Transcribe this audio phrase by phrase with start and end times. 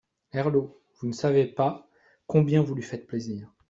[0.33, 1.87] Herlaut.— Vous ne savez pas
[2.25, 3.51] combien vous lui faites plaisir.